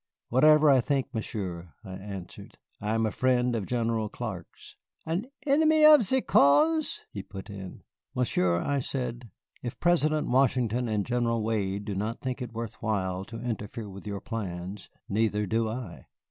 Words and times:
"Whatever 0.29 0.67
I 0.71 0.81
think, 0.81 1.13
Monsieur," 1.13 1.75
I 1.83 1.93
answered, 1.93 2.57
"I 2.79 2.95
am 2.95 3.05
a 3.05 3.11
friend 3.11 3.55
of 3.55 3.67
General 3.67 4.09
Clark's." 4.09 4.75
"An 5.05 5.27
enemy 5.45 5.85
of 5.85 6.01
ze 6.01 6.21
cause?" 6.21 7.01
he 7.11 7.21
put 7.21 7.51
in. 7.51 7.83
"Monsieur," 8.15 8.59
I 8.63 8.79
said, 8.79 9.29
"if 9.61 9.79
President 9.79 10.27
Washington 10.27 10.87
and 10.89 11.05
General 11.05 11.43
Wayne 11.43 11.83
do 11.83 11.93
not 11.93 12.19
think 12.19 12.41
it 12.41 12.51
worth 12.51 12.81
while 12.81 13.23
to 13.25 13.39
interfere 13.41 13.89
with 13.91 14.07
your 14.07 14.21
plans, 14.21 14.89
neither 15.07 15.45
do 15.45 15.69
I." 15.69 16.07